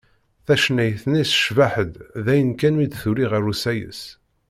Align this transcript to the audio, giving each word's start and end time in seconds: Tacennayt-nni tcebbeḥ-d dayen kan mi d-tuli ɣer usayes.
Tacennayt-nni 0.45 1.23
tcebbeḥ-d 1.27 1.93
dayen 2.25 2.51
kan 2.59 2.73
mi 2.77 2.85
d-tuli 2.87 3.25
ɣer 3.31 3.43
usayes. 3.51 4.01